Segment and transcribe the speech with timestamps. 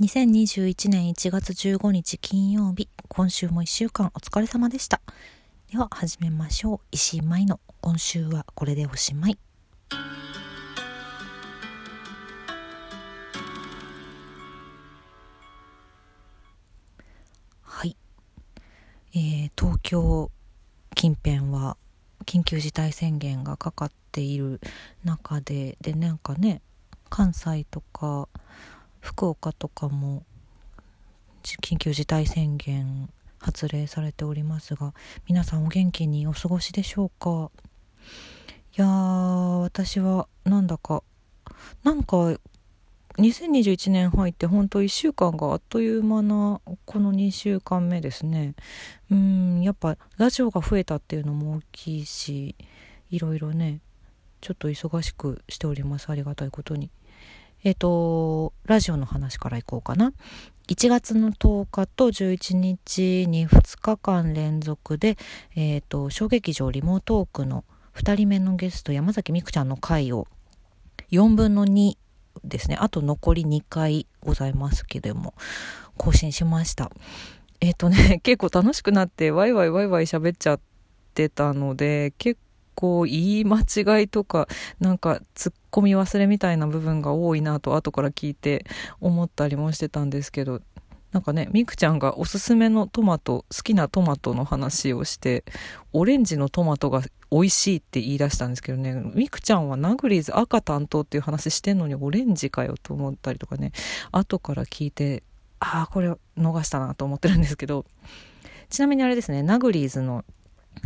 [0.00, 5.02] 2021年1月15日金曜日、今週も1週間お疲れ様でした。
[5.70, 6.80] では始めましょう。
[6.90, 9.38] 石井舞の今週はこれでおしまい。
[17.60, 17.96] はい。
[19.14, 20.30] えー、東京
[20.94, 21.76] 近辺は
[22.24, 24.58] 緊急事態宣言がかかっている
[25.04, 26.62] 中で、で、なんかね、
[27.10, 28.30] 関西とか
[29.02, 30.24] 福岡とかも
[31.42, 34.94] 緊急事態宣言発令されておりますが
[35.26, 37.50] 皆さんお元気にお過ごしでしょうか？
[38.78, 41.02] いやー私はなんだか
[41.82, 42.16] なんか
[43.18, 48.54] 2021年入って本当1週間があっという間なこの2週間目ですね。
[49.10, 52.54] うんやっぱラジオが増えたっていうのも大きいし
[53.10, 53.80] いろいろね
[54.40, 56.08] ちょっと忙しくしております。
[56.08, 56.88] ありがたいことに。
[57.64, 60.12] えっ、ー、とラジオの話からいこうかな
[60.68, 65.18] 1月の10日と11日に2日間連続で、
[65.54, 67.64] えっ、ー、と小劇場リモートークの
[67.94, 70.26] 2人目のゲスト山崎美久ちゃんの回を
[71.10, 71.96] 4分の2
[72.44, 72.76] ですね。
[72.80, 75.34] あと残り2回ございますけども、
[75.96, 76.90] 更新しました。
[77.60, 80.60] えっ、ー、とね、 結構楽しくなって、ワイワイワイワイ喋っちゃっ
[81.14, 82.40] てたので、結
[82.74, 84.48] 構言い間違いとか、
[84.80, 88.64] なんか突っ込み忘れみたいな部分が多いなと後から聞いて
[89.00, 90.60] 思ったりもしてたんですけど、
[91.12, 95.44] なんかね、みくちゃんがおすすめのトマト、好きなトマトの話をして、
[95.92, 103.72] オレンジのトマトが美味しいって言い出したんですけどね、みくちゃんはナグリーズ赤担当っていう話してんのにオレンジかよと思ったりとかね、
[104.10, 105.22] 後から聞いて、
[105.60, 107.84] ああ、これ逃したなと思ってるんですけど、
[108.70, 110.24] ちなみにあれですね、ナグリーズの、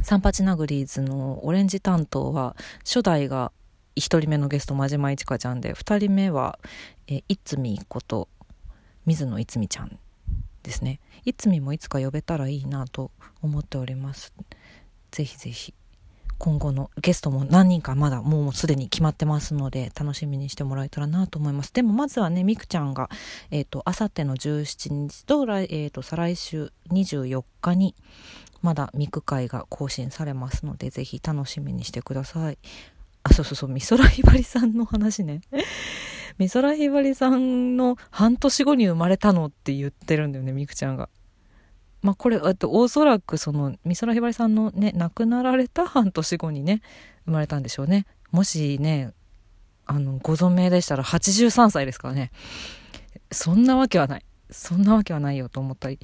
[0.02, 3.52] サンパチナグリーズのオレンジ担当は、初代が
[3.96, 6.58] 1人目のゲスト、真島いちかちゃんで、2人目は、
[7.06, 8.28] えいつみこと
[9.06, 9.98] 水野いつみちゃん
[10.62, 11.00] ですね。
[11.24, 14.32] いつみもいつか呼べたらいいなと思っております。
[15.10, 15.72] ぜひぜひ
[16.38, 21.72] 今後のゲストも何人かまだもうすでに決まってますので楽しみにしてもらえたらなと思います。
[21.72, 23.08] でもまずはねみくちゃんが
[23.50, 27.94] えっ、ー、とあさっての17日と来、えーと、再来週24日に
[28.62, 32.58] まだミク会が更新されますのでぜひ楽しみにしてください。
[33.22, 35.40] あそうそうそう美空ひばりさんの話ね。
[36.38, 41.08] 美空ひばりさんの半年後に生まれたのって言ってるんだよね、みくちゃんが。
[42.06, 46.80] まあこれ、とおそらくその美空ひばりさんのね、亡くなられた半年後にね、
[47.24, 48.06] 生まれたんでしょうね。
[48.30, 49.12] もしね、
[49.86, 52.30] あの、ご存命でしたら83歳ですからね。
[53.32, 54.24] そんなわけはない。
[54.50, 55.98] そんなわけはないよと思ったり。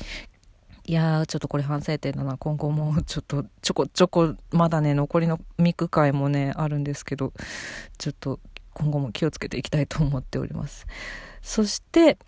[0.87, 2.37] いやー、ちょっとこれ反省点だな。
[2.37, 7.33] 今後もちょっとちょこちょこ、まだね、残りのミク会もね、あるんですけど、
[7.97, 8.41] ちょっと
[8.75, 10.85] 今後も気をつけていきたいと思っております。
[11.43, 12.19] そして、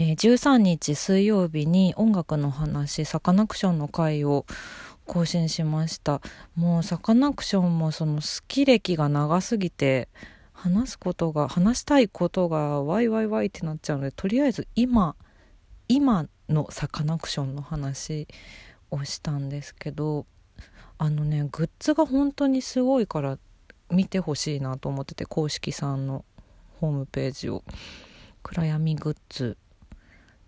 [0.00, 4.46] えー、13日水曜日に音楽の話、サカナクションの回を
[5.06, 6.20] 更新しました。
[6.54, 10.08] もうサカナクションもその好き歴が長すぎて、
[10.52, 15.16] 話すことが、話したいことがワイワイワイってなっちゃうので、とりあえず今、
[15.88, 18.28] 今のサカナクションの話
[18.92, 20.26] をしたんですけど、
[20.98, 23.36] あのね、グッズが本当にすごいから
[23.90, 26.24] 見てほしいなと思ってて公式さんの
[26.80, 27.64] ホームページを
[28.44, 29.56] 暗闇グッズ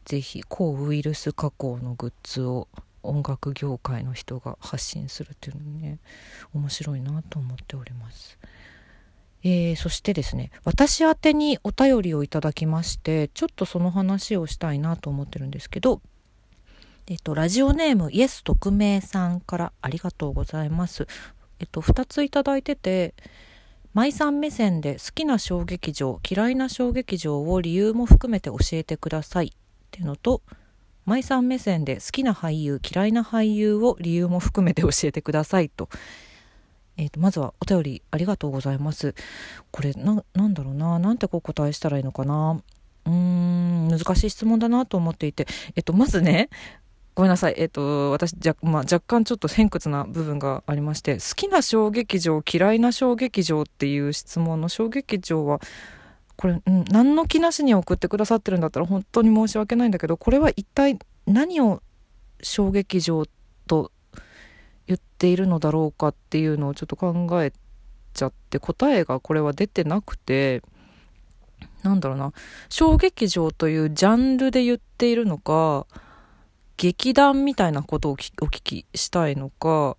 [0.04, 2.68] ぜひ抗ウイルス加工のグッズを
[3.02, 5.98] 音楽業界の人が発信するっていうのね
[6.54, 8.38] 面白いなと思っております。
[9.42, 16.02] えー、そしてですね私宛てにお便りをいただきましてちょっとその話をしたいなと思ってるんですけど
[17.10, 21.08] えっと、ラジオネームイエス匿名さんからありがとうございます。
[21.58, 23.14] えっと、2ついただいてて、
[23.94, 29.52] 舞さん目線で好きな小劇場、嫌いな小劇場を理由も含めて教えてください
[29.90, 30.42] っていうのと、
[31.04, 35.88] 舞さん目線で好きな俳優、嫌いな俳優を理由も含めて教えてくださいと。
[36.96, 39.14] えーと、まずはお便りありがとうございます。
[39.72, 42.62] これな、なんだろうな、なんてお答えしたらいいのかな。
[43.06, 46.48] うーん、難しい質問だなと思っていて、えっと、まずね、
[47.14, 47.54] ごめんなさい。
[47.56, 55.60] えっ、と、私、じゃ、まあ、若干ちょっと偏屈な部分がありまして、好きな小劇場、嫌いな小劇場っていう質問の小劇場は、
[56.40, 61.82] これ、うん、何の気なしに送ってくださってるんだったら本当に申し訳ないんだけど、これは一体何を
[62.42, 63.26] 小劇場
[63.66, 63.92] と
[64.86, 67.52] 言っているのだろうかっていうのをちょっと考え
[68.14, 70.62] ちゃって答えがこれは出てなくて
[71.82, 72.32] なんだろうな
[72.70, 75.86] 小劇場というジャンルで言っているのか
[76.78, 79.98] 劇団みたいなことをお聞きしたいのか、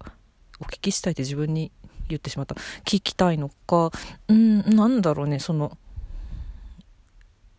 [0.60, 1.72] お聞きしたいって自分に
[2.10, 2.56] 言ってしまった。
[2.86, 3.92] 聞きたいのか、
[4.28, 5.78] うん、なんだろうね、その、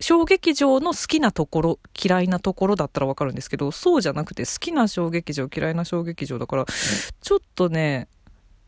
[0.02, 8.08] 小劇場の好きなところ嫌いなところだったらわかるんですけどそうじゃなくて好きな小劇場嫌いな小劇場だからちょっとね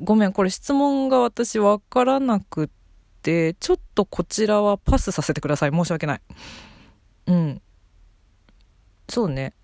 [0.00, 2.68] ごめんこれ質問が私わからなくっ
[3.22, 5.70] てちょっとこちらはパスさせてください。
[5.70, 6.20] 申し訳ない。
[7.26, 7.62] うん。
[9.08, 9.54] そうね。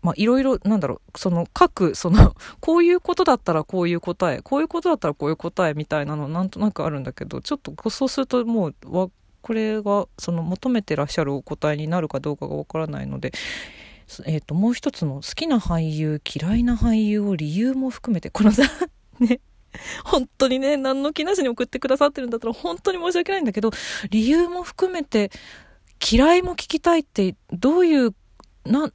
[0.00, 1.18] まあいろいろなんだろう。
[1.18, 9.10] その各その こういうことだったらこういう答えこういうことだったらこういう答えみたいなのなんとなくあるんだけどちょっとそうするともうわ
[9.42, 13.32] これがその求めてらっしゃるお答えになるかどうかがわからないので、
[14.24, 18.62] えー、ともう一つの好きな俳優嫌いな俳優を理由も含めてこのさ
[19.20, 19.40] ね
[20.04, 23.70] 本当にね何の気なしに送ってくださってるんだったら本当に申し訳ないんだけど
[24.10, 25.30] 理由も含めて
[26.10, 28.14] 嫌いも聞きたいってどういう
[28.64, 28.92] な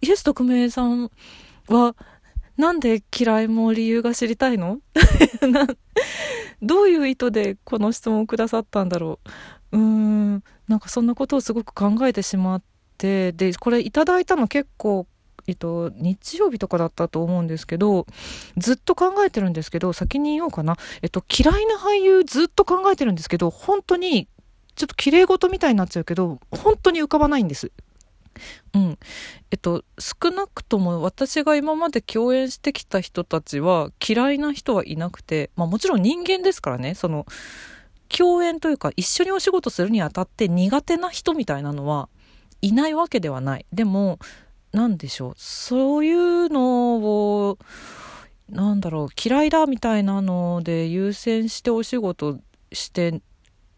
[0.00, 1.10] イエス匿名さん
[1.68, 1.96] は
[2.56, 4.78] なんで嫌いも理由が知りたいの？
[6.62, 9.28] どういう意図でこの質問をくださったんだろう？
[9.74, 12.62] うーんなんかそんなことをすごく考えてしまっ
[12.96, 15.06] てでこれいただいたの結構
[15.46, 18.06] えっと、日曜日とかだったと思うんですけど、
[18.56, 20.78] ずっと考えてるんですけど、先に言おうかな。
[21.02, 24.26] えっと、嫌いな俳優ずっと考えてるんですけど、本当に、
[24.74, 27.72] ちょっと綺麗事みたいになっちゃうけど、本当に浮かばないんです。
[28.72, 28.98] うん。
[29.50, 37.26] えっと、少なくとも私が今まで共演してきた人たちは嫌いな人はいなくて、まあもちろん人間ですからね、その、
[38.08, 42.08] 共演というか一緒にお仕事するにあたって苦手な人みたいなのは
[42.64, 43.66] いないわけではない。
[43.72, 44.18] でも、
[44.72, 45.34] なんでしょう。
[45.36, 47.58] そういうのを、
[48.48, 52.38] なんだろう、嫌いだみたいなので優先してお仕事
[52.72, 53.20] して、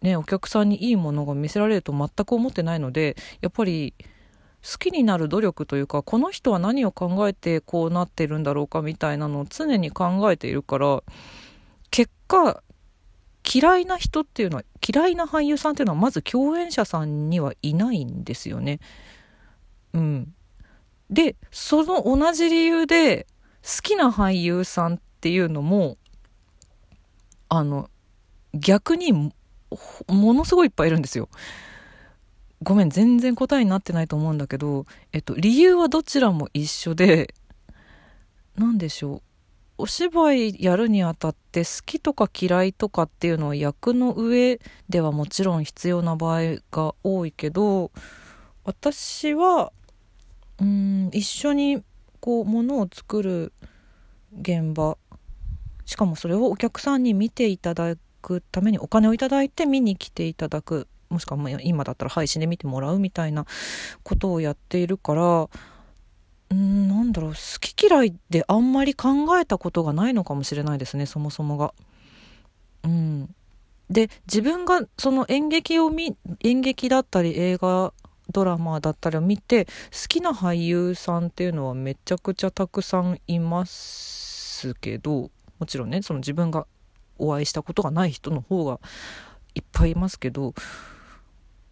[0.02, 3.94] ね、お客さんにいいものが見せられると全く思ってないので、やっぱり、
[4.62, 11.04] 好きになる努力というかこの人は何を考えてこうなってるんだろうかみたいなのを常に考えているから
[11.92, 12.64] 結果
[13.54, 18.80] 嫌いな人っていうのは嫌いな俳優さんっていうのはまず共演者さんにはいないんですよね。
[19.92, 20.34] うん、
[21.10, 23.26] でその同じ理由で
[23.62, 25.96] 好きな俳優さんっていうのも
[27.48, 27.88] あの
[28.54, 29.32] 逆にも
[30.08, 31.28] のすごいいっぱいいるんですよ。
[32.62, 37.34] ごめん、全然答えになってないと思うんだけど、えっと、理由はどちらも一緒で、
[38.56, 39.22] 何でしょう。
[39.78, 47.90] お芝居やるにあたって好きとか嫌いとかっていうのは役の上ではもちろん必要な場合が多いけど、
[48.64, 49.72] 私は、
[50.60, 51.82] うん、一緒に
[52.20, 53.52] こう、ものを作る
[54.40, 54.96] 現場、
[55.84, 63.46] しかもそれをお客さんに見ていただくためにお金をいただいて見に来ていただくもしくは今だったら配信で見てもらうみたいな
[64.02, 65.48] ことをやっているから
[66.50, 67.30] うんなんだろう。
[67.32, 71.74] 好き嫌いであんまり考えたことがないのかもしれないですねそもそもが。
[72.84, 73.34] うん、
[73.90, 77.92] で自分がその演劇を見演劇だったり映画
[78.30, 86.66] ドラマだったりを見て好きな俳優さんっていうのはめちゃくちゃたくさんいますけどもちろんねその自分が
[87.18, 88.80] お会いしたことがない人の方が
[89.54, 90.54] いっぱいいますけど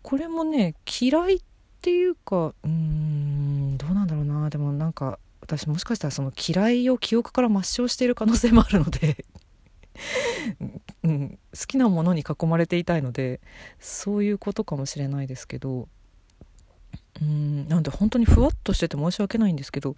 [0.02, 1.40] これもね嫌いっ
[1.80, 2.93] ていうかうん。
[4.48, 9.24] どうなんだろうなでもなんか私もしかしたらその嫌いを記憶から抹消している可能性もあるので
[11.04, 13.40] うん、好きなものに囲まれていたいので
[13.78, 15.88] そういうことかもしれないですけど
[17.20, 19.94] うんなんで本当にふわっとしてて申し訳ないんですけど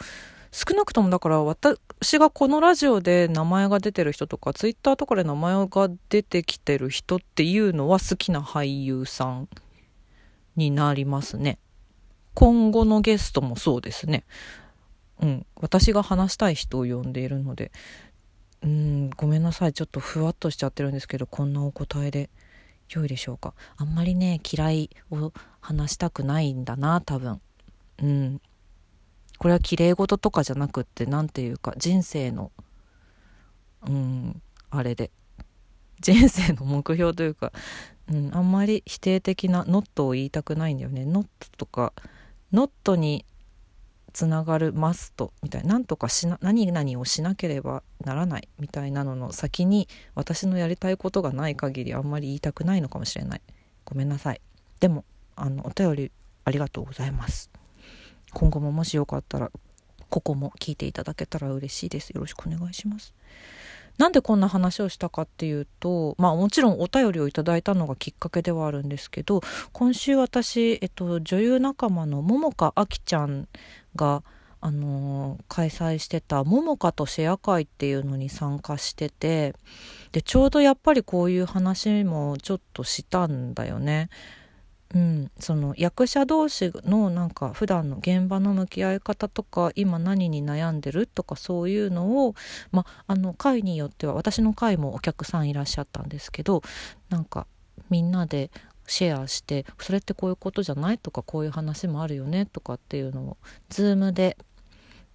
[0.53, 1.79] 少なくともだから私
[2.19, 9.49] がこのラジオで名前が出てる人とかツイッターとかで名前が出てきてる人っていうのは好きな俳優さん
[10.57, 11.59] になりますね。
[12.37, 14.25] 今後のゲストもそうですね。
[15.23, 15.47] うん。
[15.57, 17.73] 私が話したい人を呼んでいるので、
[18.63, 19.73] うん、ごめんなさい。
[19.73, 22.29] ちょっとふわっとしちゃってるんですけど、こんなお答えで
[22.91, 23.55] 良いでしょうか。
[23.79, 27.41] あんまりね、嫌いを話したくないんだな、多分。
[28.03, 28.41] うん。
[29.39, 32.53] これは綺麗事とかじゃなくって、何て言うか、人生の、
[33.87, 35.11] うん、あれで。
[36.01, 37.53] 人生の目標というか、
[38.13, 41.05] うん、あんまり否定的な「ノット」を言いたくないんだよね。
[41.07, 41.95] ノットとか
[42.53, 43.25] 「ノット」に
[44.13, 53.43] つながる「マスト」みたいな何とかしな何々をしなければならないみたいなのの先に私のやりたいことがない限りあんまり言いたくないのかもしれない。
[53.85, 54.41] ごめんなさい。
[54.81, 55.05] でも
[55.37, 56.13] あのお便り
[56.45, 57.51] ありがとうございます。
[58.33, 59.51] 今後ももしよかったら
[60.09, 62.11] ここも聞いていただけたら嬉しいです。
[62.11, 63.15] よろしくお願いします。
[63.99, 69.41] なんでこんな話をしたかっていうと、まあもちろんお便りをいただいたのがきっかけではあるんですけど、
[69.73, 73.49] 今週私、えっと、女優仲間の桃香あきちゃん
[73.95, 74.23] が、
[74.61, 79.55] あのー、開催してた「桃香とシェア会」っていうのに参加してて
[80.13, 84.09] でちょうどやっぱりこういう話もちょっとしたんだよね。
[84.95, 92.35] うん、その役者同士のなんか普段の現場の向き合い方とか今何に悩んでるとかそういうのを、
[92.71, 96.63] まあ、の会によっては私の会もお客さんいらっしゃったんですけど
[97.09, 97.47] なんか
[97.91, 98.51] みんなで
[98.87, 103.37] シェアしてそれってこういうことじゃないとかこういう話もあるよねとかっていうのを
[103.71, 104.37] Zoom で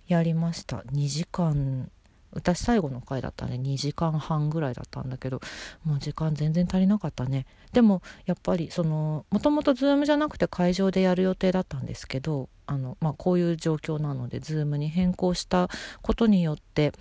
[0.08, 0.78] やりました。
[0.92, 1.90] 2時間
[2.34, 3.56] 私最後の回だったね。
[3.56, 5.42] 2時間半ぐらいだったんだけど
[5.84, 7.46] もう時間全然足りなかったね。
[7.74, 15.70] でもやっぱりそのもともと Zoom じゃなくて会場でやる予定だったんですけどあの、まあ、こういう状況なので Zoom に変更した
[16.02, 16.94] ことによって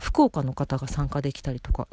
[0.00, 1.88] 福岡の方が参加できたりとか。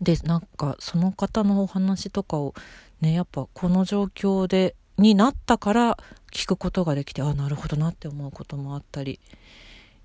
[0.00, 2.54] でなんかその方のお話とかを
[3.00, 5.98] ねやっぱこの状況でになったから
[6.32, 9.20] 聞くことができてあなるほどなって思うこともあったり。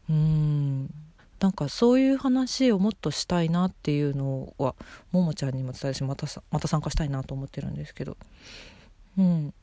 [0.09, 0.93] うん。
[1.39, 4.75] なんかそういう話をもっとしたいなっていうのは
[5.11, 8.17] ももちゃんにも伝えしまたまた参加したいなと思ってるんですけど。
[9.17, 9.53] うん。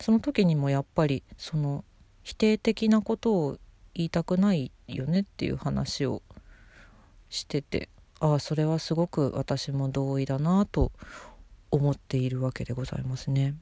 [0.00, 1.84] その時にもやっぱりその
[2.22, 3.58] 否定的なことを
[3.94, 6.22] 言いたくないよねっていう話を
[7.28, 7.88] してて
[8.20, 10.92] ああそれはすごく私も同意だなと
[11.70, 13.54] 思っているわけでございますね。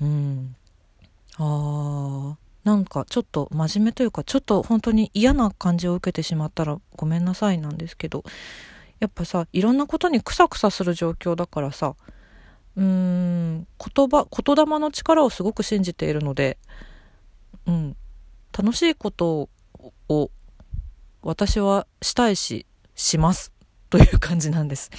[0.00, 0.56] うん。
[1.36, 8.22] ああなんかちょっと真面目というかちょっと本当に嫌な感じを受けてしまったらごめんなさいなんですけど
[9.00, 11.96] やっぱさいろんなことにクサクサする状況だからさ
[12.76, 16.58] うーん言葉言霊の力をすごく信じているので
[17.66, 17.96] うん
[18.56, 19.48] 楽しいこと
[20.08, 20.30] を
[21.22, 23.52] 私はしたいしします
[23.88, 24.92] という感じなんです。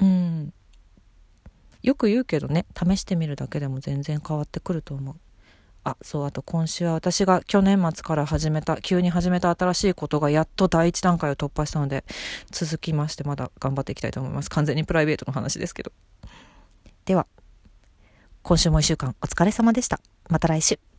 [0.00, 0.52] うん。
[1.84, 5.16] よく言うけどね試してみるだけでも全然変わってくると思う。
[5.88, 12.04] あそうあと今週は私が去年末から始めた急に始めた新しいことがやっと第一段階を突破したので
[12.50, 14.50] 続きましてまだ頑張っていきたいと思います。
[14.50, 15.92] 完全にプライベートの話ですけど。
[17.06, 17.26] では
[18.42, 20.00] 今週も1週間お疲れ様でした。
[20.28, 20.88] また来週。